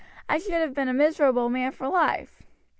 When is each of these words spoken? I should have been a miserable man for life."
I 0.27 0.39
should 0.39 0.53
have 0.53 0.73
been 0.73 0.87
a 0.87 0.95
miserable 0.95 1.47
man 1.47 1.73
for 1.73 1.87
life." 1.87 2.41